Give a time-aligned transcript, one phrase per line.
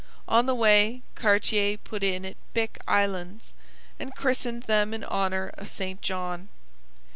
[0.27, 3.53] On the way Cartier put in at Bic Islands,
[3.99, 6.49] and christened them in honour of St John.